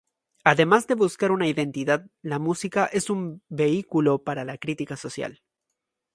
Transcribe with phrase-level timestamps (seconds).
[0.43, 5.43] Además de buscar una identidad la música es un vehículo para la crítica social.